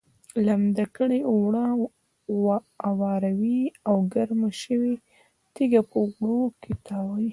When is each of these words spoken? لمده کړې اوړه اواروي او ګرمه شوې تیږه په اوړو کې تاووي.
لمده 0.45 0.85
کړې 0.95 1.19
اوړه 1.31 1.65
اواروي 2.89 3.61
او 3.87 3.95
ګرمه 4.13 4.49
شوې 4.63 4.93
تیږه 5.53 5.81
په 5.89 5.95
اوړو 6.03 6.39
کې 6.61 6.71
تاووي. 6.87 7.29